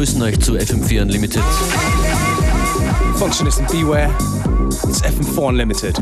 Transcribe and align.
Grüßen 0.00 0.22
euch 0.22 0.40
zu 0.40 0.56
FM4 0.56 1.02
Unlimited. 1.02 1.42
Functionist 3.16 3.60
and 3.60 3.70
beware, 3.70 4.08
it's 4.88 5.02
FM4 5.02 5.48
Unlimited. 5.50 5.94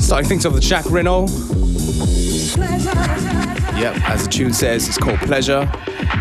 Starting 0.00 0.28
things 0.28 0.44
off 0.44 0.54
with 0.54 0.64
Jacques 0.64 0.90
Renault. 0.90 1.28
Yep, 3.78 4.10
as 4.10 4.24
the 4.24 4.28
tune 4.28 4.52
says, 4.52 4.88
it's 4.88 4.98
called 4.98 5.20
Pleasure. 5.20 5.70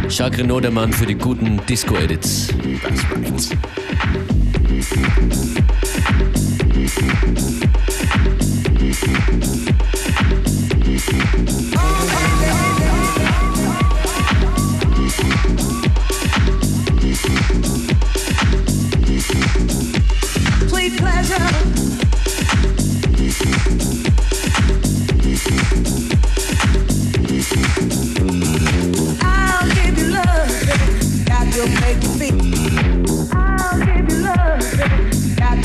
Jacques 0.09 0.37
Renault, 0.37 0.59
der 0.61 0.69
Mann 0.69 0.93
für 0.93 1.07
die 1.07 1.15
guten 1.15 1.59
Disco-Edits. 1.65 2.49
That's 2.83 3.03
right. 12.53 12.72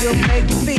will 0.01 0.15
make 0.15 0.49
me 0.65 0.78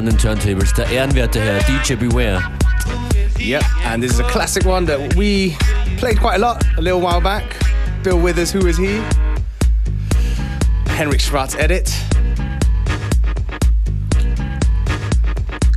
an 0.00 0.06
den 0.06 0.16
Turntables 0.16 0.72
der 0.72 0.90
ehrenwerte 0.90 1.42
Herr 1.42 1.60
DJ 1.60 1.94
Beware. 1.94 2.42
Yep, 3.38 3.62
and 3.84 4.02
this 4.02 4.10
is 4.12 4.18
a 4.18 4.24
classic 4.24 4.64
one 4.64 4.86
that 4.86 5.14
we 5.14 5.54
played 5.98 6.18
quite 6.18 6.36
a 6.36 6.38
lot 6.38 6.64
a 6.78 6.80
little 6.80 7.02
while 7.02 7.20
back. 7.20 7.44
Bill 8.02 8.18
Withers, 8.18 8.50
Who 8.50 8.66
Is 8.66 8.78
He? 8.78 9.02
Henrik 10.86 11.20
Schwarz 11.20 11.54
edit. 11.54 11.94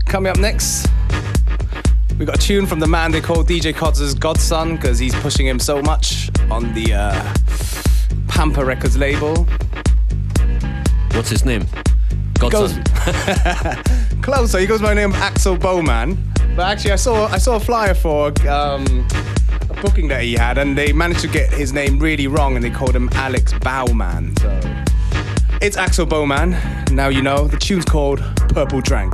Coming 0.05 0.31
up 0.31 0.39
next, 0.39 0.87
we 2.17 2.25
got 2.25 2.35
a 2.37 2.41
tune 2.41 2.65
from 2.65 2.79
the 2.79 2.87
man 2.87 3.11
they 3.11 3.19
call 3.19 3.43
DJ 3.43 3.73
Koze's 3.75 4.13
godson 4.13 4.77
because 4.77 4.99
he's 4.99 5.15
pushing 5.15 5.45
him 5.45 5.59
so 5.59 5.81
much 5.81 6.29
on 6.49 6.73
the 6.73 6.93
uh, 6.93 7.33
Pampa 8.29 8.63
Records 8.63 8.97
label. 8.97 9.45
What's 11.11 11.29
his 11.29 11.43
name? 11.43 11.65
Godson. 12.39 12.83
Closer, 14.23 14.57
he 14.57 14.65
goes 14.65 14.81
by 14.81 14.89
the 14.89 14.95
name 14.95 15.11
Axel 15.11 15.57
Boman. 15.57 16.17
But 16.55 16.67
actually, 16.67 16.91
I 16.91 16.95
saw 16.95 17.27
I 17.27 17.37
saw 17.37 17.57
a 17.57 17.59
flyer 17.59 17.93
for 17.93 18.27
um, 18.47 19.05
a 19.69 19.73
booking 19.81 20.07
that 20.07 20.23
he 20.23 20.33
had, 20.33 20.57
and 20.57 20.77
they 20.77 20.93
managed 20.93 21.19
to 21.21 21.27
get 21.27 21.51
his 21.51 21.73
name 21.73 21.99
really 21.99 22.27
wrong, 22.27 22.55
and 22.55 22.63
they 22.63 22.69
called 22.69 22.95
him 22.95 23.09
Alex 23.13 23.53
Bowman. 23.59 24.35
So 24.37 24.61
it's 25.61 25.75
Axel 25.75 26.05
Boman. 26.05 26.51
Now 26.91 27.09
you 27.09 27.21
know. 27.21 27.47
The 27.47 27.57
tune's 27.57 27.83
called 27.83 28.19
Purple 28.49 28.79
Drank. 28.79 29.13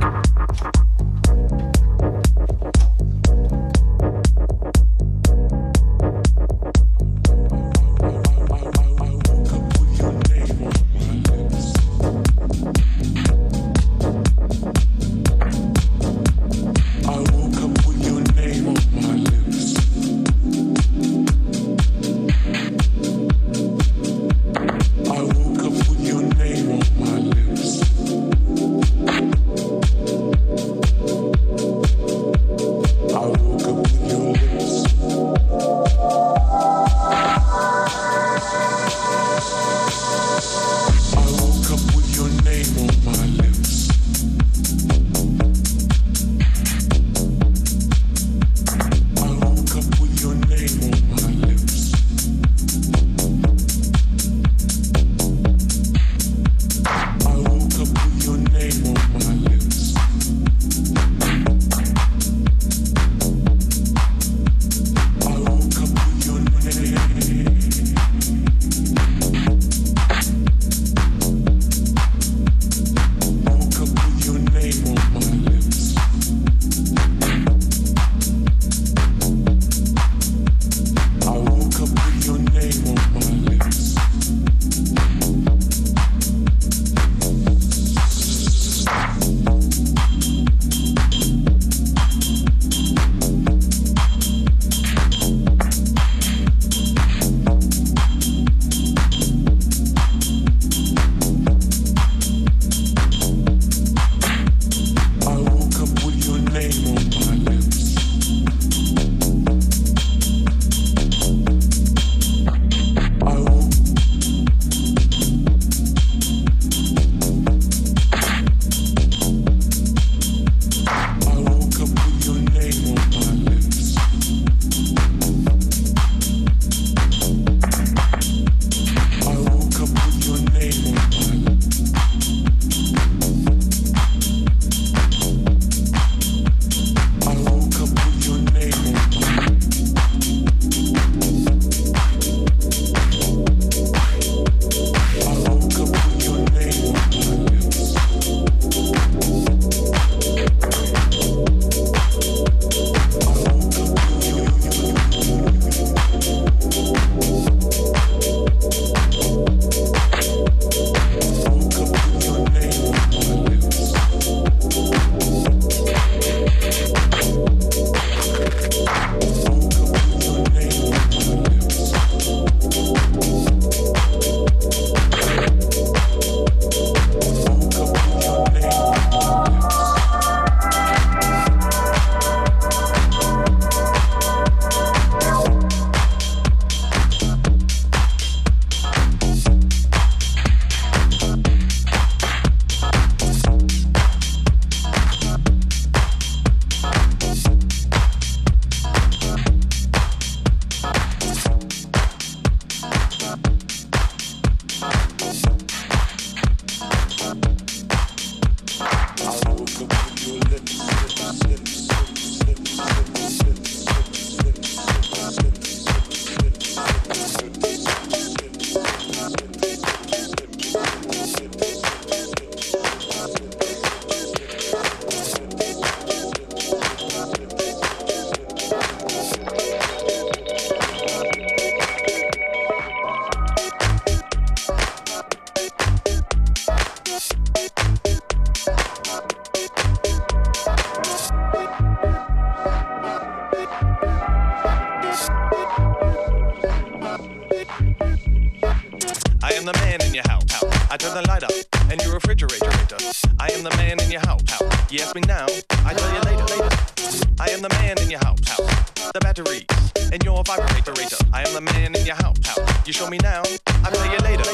Am 257.60 257.68
the 257.68 257.76
man 257.76 257.98
in 258.00 258.10
your 258.10 258.20
house. 258.20 258.40
house. 258.48 259.12
The 259.12 259.20
batteries 259.20 259.66
and 260.12 260.24
your 260.24 260.42
vibrator. 260.44 261.16
I 261.32 261.42
am 261.42 261.52
the 261.52 261.60
man 261.60 261.94
in 261.94 262.06
your 262.06 262.14
house. 262.14 262.38
house. 262.46 262.86
You 262.86 262.92
show 262.92 263.08
me 263.10 263.18
now, 263.18 263.42
I 263.84 263.90
tell 263.90 264.06
you 264.06 264.18
later. 264.18 264.48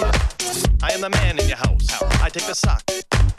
I 0.83 0.93
am 0.93 1.01
the 1.01 1.11
man 1.11 1.39
in 1.39 1.47
your 1.47 1.57
house. 1.59 1.89
house. 1.91 2.21
I 2.23 2.29
take 2.29 2.47
the 2.47 2.55
sock. 2.55 2.83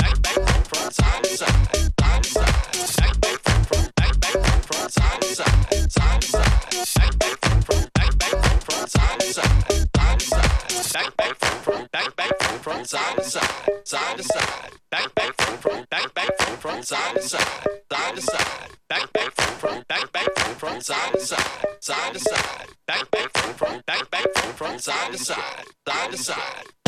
side 24.81 25.11
to 25.11 25.17
side, 25.17 25.65
side 25.87 26.11
to 26.11 26.17
side. 26.17 26.80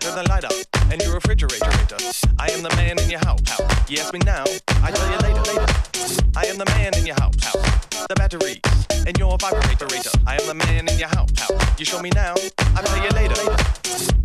I 0.00 0.02
turn 0.02 0.24
the 0.24 0.28
light 0.30 0.44
up 0.44 0.52
and 0.90 1.02
your 1.02 1.12
refrigerator. 1.12 1.96
I 2.38 2.48
am 2.52 2.62
the 2.62 2.70
man 2.74 2.98
in 3.00 3.10
your 3.10 3.20
house. 3.20 3.44
You 3.86 4.00
ask 4.00 4.14
me 4.14 4.20
now, 4.24 4.44
I 4.82 4.90
tell 4.90 5.10
you 5.12 5.18
later. 5.18 5.42
later. 5.44 5.66
I 6.34 6.46
am 6.46 6.56
the 6.56 6.64
man 6.72 6.96
in 6.96 7.04
your 7.04 7.16
house. 7.20 7.36
The 8.08 8.14
batteries 8.16 8.60
and 9.06 9.18
your 9.18 9.36
vibrator. 9.36 10.10
I 10.26 10.40
am 10.40 10.46
the 10.46 10.54
man 10.54 10.88
in 10.88 10.98
your 10.98 11.08
house. 11.08 11.28
You 11.78 11.84
show 11.84 12.00
me 12.00 12.08
now, 12.14 12.32
I 12.76 12.80
tell 12.80 12.96
you 12.96 13.10
later. 13.10 13.44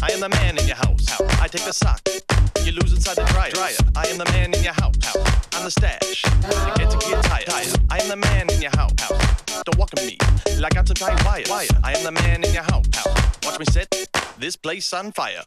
I 0.01 0.11
am 0.15 0.21
the 0.21 0.29
man 0.29 0.57
in 0.57 0.65
your 0.65 0.77
house. 0.77 1.11
I 1.41 1.49
take 1.49 1.65
the 1.65 1.73
sock. 1.73 1.99
You 2.63 2.71
lose 2.71 2.93
inside 2.93 3.17
the 3.17 3.25
dryer. 3.35 3.51
I 3.97 4.07
am 4.07 4.17
the 4.17 4.31
man 4.31 4.53
in 4.53 4.63
your 4.63 4.79
house. 4.79 4.95
I'm 5.59 5.65
the 5.65 5.71
stash. 5.71 6.23
You 6.23 6.71
get 6.79 6.89
to 6.89 6.97
get 7.03 7.21
tired. 7.25 7.51
I 7.91 7.99
am 7.99 8.07
the 8.07 8.15
man 8.15 8.49
in 8.49 8.61
your 8.61 8.71
house. 8.79 8.95
Don't 8.95 9.77
walk 9.77 9.91
on 9.99 10.05
me 10.07 10.17
like 10.57 10.77
I'm 10.77 10.85
some 10.85 10.95
tight 10.95 11.19
wire. 11.19 11.67
I 11.83 11.91
am 11.97 12.03
the 12.05 12.13
man 12.13 12.45
in 12.45 12.53
your 12.53 12.63
house. 12.63 12.87
Watch 13.43 13.59
me 13.59 13.65
set 13.65 13.91
this 14.39 14.55
place 14.55 14.93
on 14.93 15.11
fire. 15.11 15.43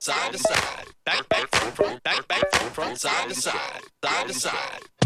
Side 0.00 0.32
to 0.32 0.38
side. 0.38 0.86
Back, 1.04 1.28
back, 1.28 1.49
side 3.00 3.30
to 3.30 3.34
side, 3.34 3.82
side 4.04 4.26
to 4.28 4.34
side. 4.34 4.99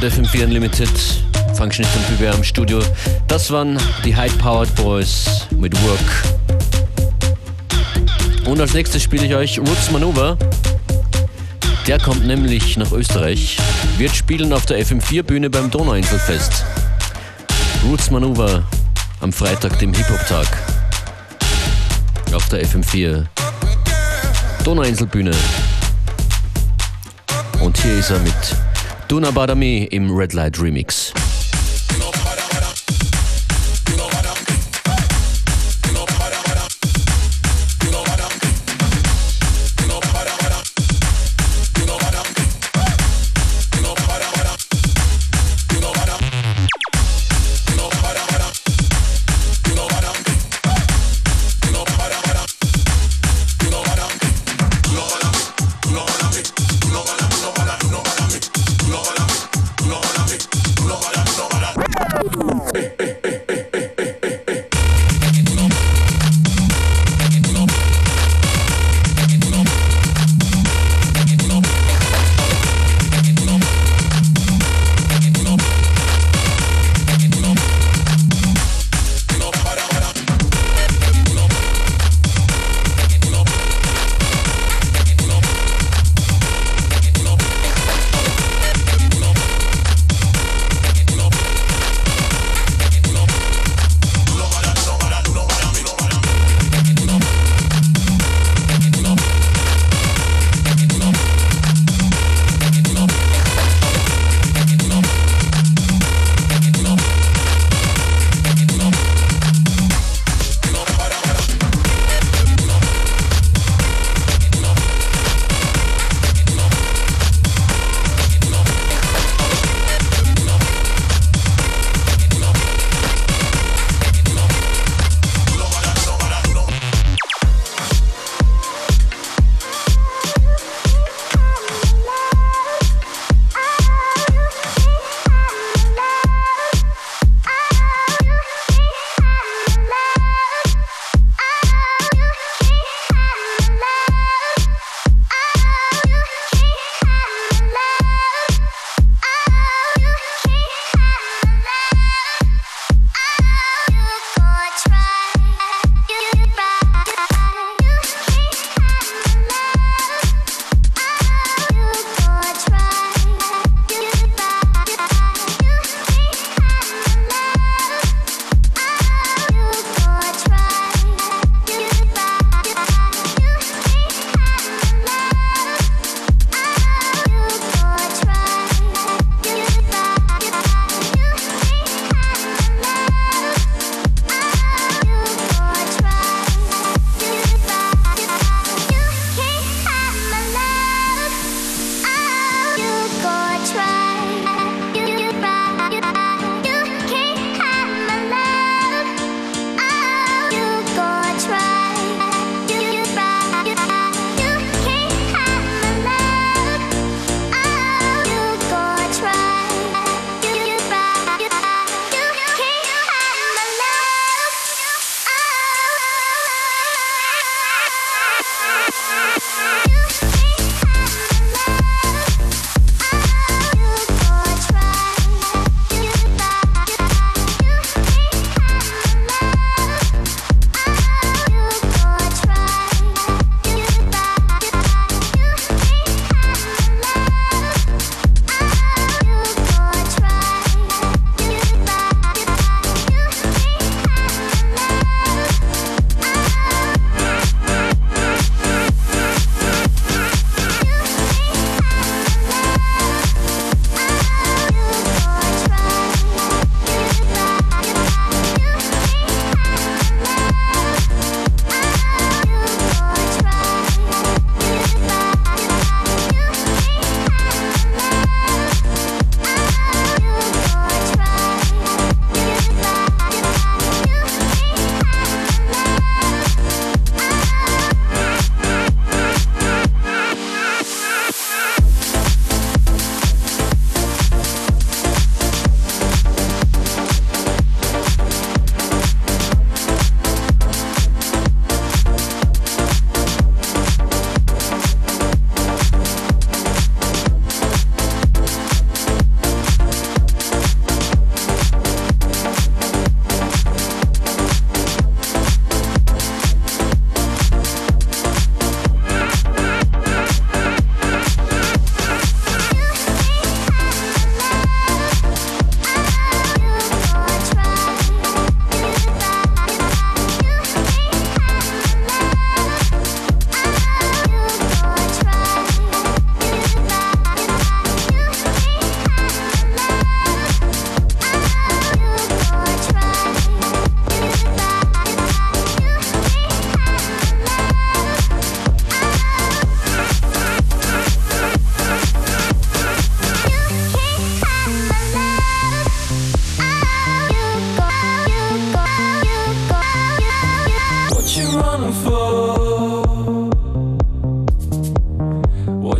Hört 0.00 0.12
FM4 0.12 0.46
Unlimited, 0.46 0.90
Functionist 1.54 1.94
und 1.94 2.08
BBR 2.08 2.34
im 2.34 2.42
Studio. 2.42 2.80
Das 3.28 3.52
waren 3.52 3.78
die 4.04 4.16
High 4.16 4.36
Powered 4.38 4.74
Boys 4.74 5.46
mit 5.56 5.72
Work. 5.84 6.00
Und 8.44 8.60
als 8.60 8.74
nächstes 8.74 9.04
spiele 9.04 9.24
ich 9.26 9.34
euch 9.36 9.60
Roots 9.60 9.92
Maneuver. 9.92 10.36
Der 11.86 12.00
kommt 12.00 12.26
nämlich 12.26 12.76
nach 12.76 12.90
Österreich, 12.90 13.56
wird 13.96 14.16
spielen 14.16 14.52
auf 14.52 14.66
der 14.66 14.84
FM4 14.84 15.22
Bühne 15.22 15.48
beim 15.48 15.70
Donauinselfest. 15.70 16.64
Roots 17.84 18.10
Maneuver 18.10 18.64
am 19.20 19.32
Freitag, 19.32 19.78
dem 19.78 19.94
Hip-Hop-Tag. 19.94 20.48
Auf 22.32 22.48
der 22.48 22.66
FM4. 22.66 23.26
Donauinselbühne. 24.64 25.30
Und 27.60 27.78
hier 27.78 27.98
ist 27.98 28.10
er 28.10 28.18
mit 28.18 28.34
Duna 29.08 29.30
Badami 29.30 29.84
im 29.90 30.10
Red 30.10 30.32
Light 30.32 30.60
Remix. 30.60 31.12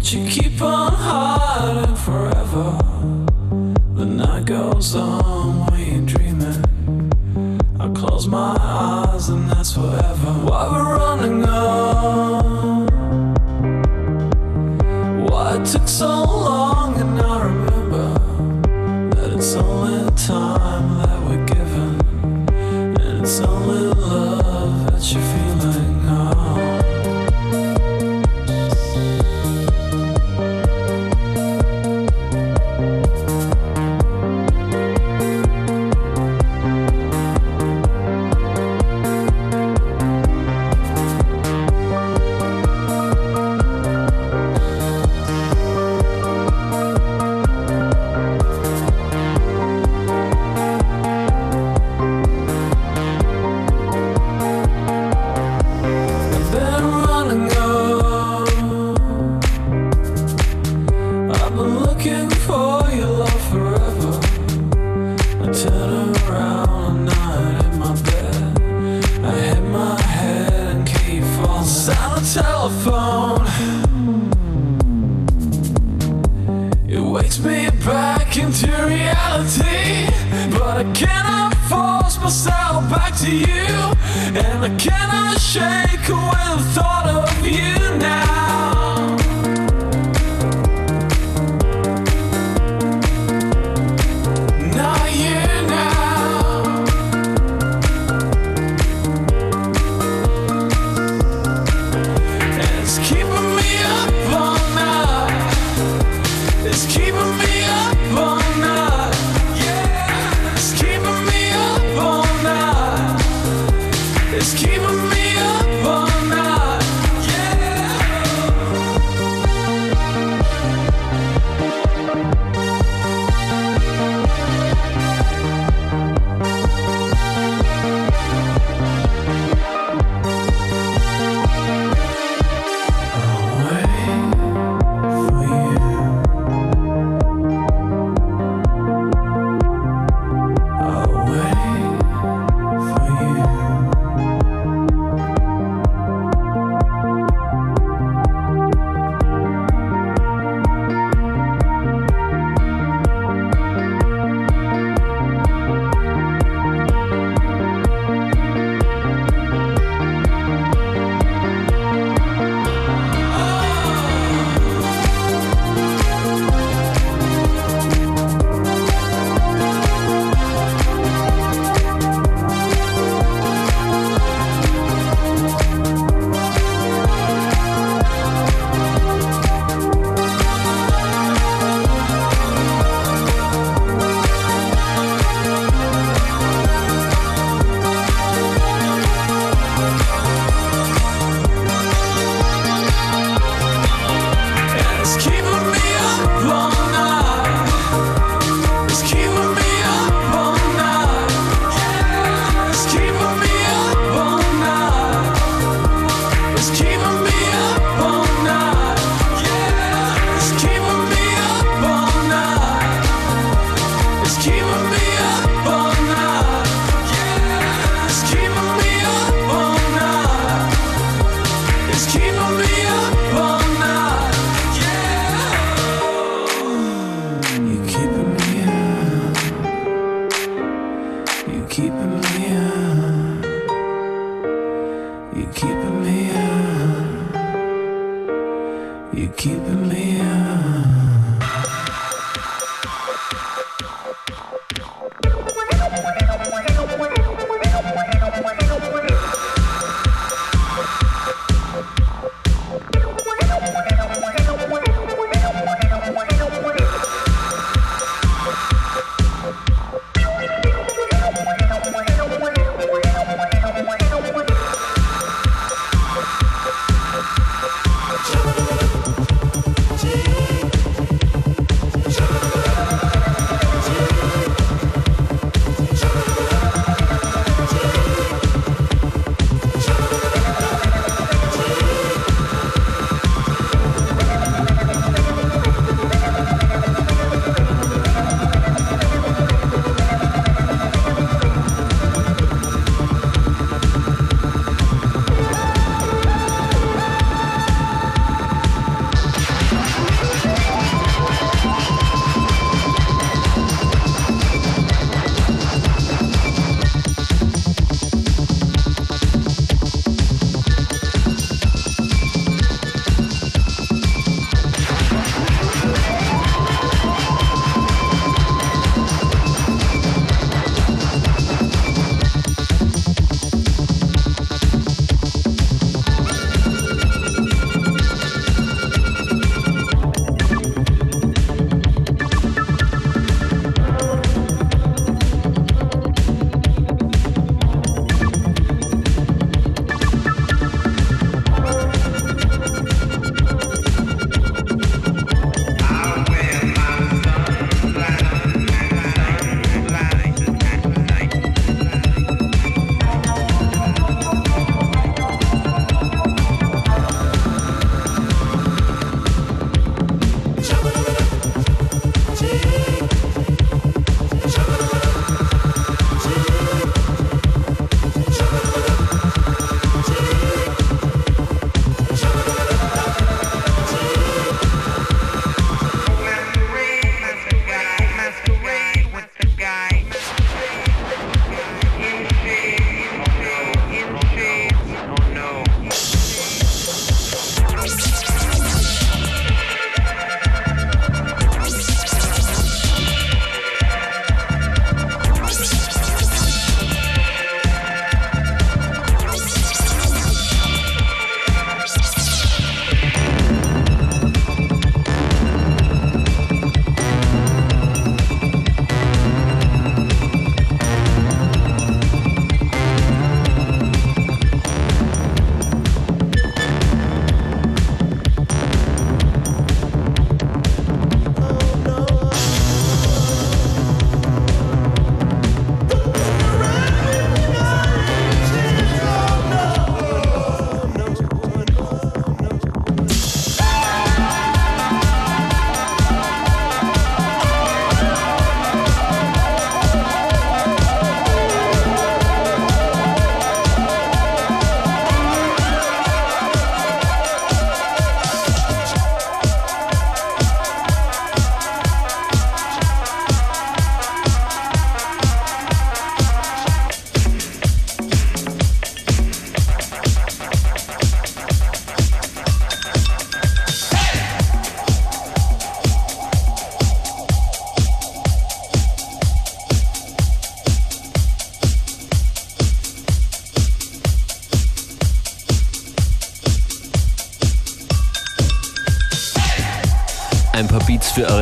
But 0.05 0.13
you 0.13 0.29
keep 0.29 0.61
on 0.61 0.93
hiding 0.93 1.97
forever. 1.97 2.77
The 3.95 4.05
night 4.05 4.45
goes 4.45 4.95
on, 4.95 5.67
waiting, 5.73 6.05
dreaming. 6.05 7.11
I 7.81 7.89
close 7.89 8.29
my 8.29 8.55
eyes 8.61 9.31
and 9.31 9.49
that's 9.51 9.73
forever. 9.73 10.33
Why 10.45 10.69
we're 10.71 11.04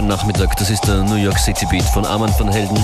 Nachmittag. 0.06 0.56
Das 0.56 0.70
ist 0.70 0.86
der 0.86 1.02
New 1.04 1.16
York 1.16 1.38
City 1.38 1.66
Beat 1.66 1.84
von 1.84 2.04
Armand 2.04 2.38
van 2.38 2.48
Helden. 2.48 2.78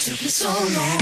Took 0.00 0.22
me 0.22 0.28
so 0.28 0.48
long. 0.48 0.99